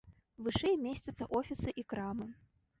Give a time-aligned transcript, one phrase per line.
[0.47, 2.27] Вышэй месцяцца офісы і крамы.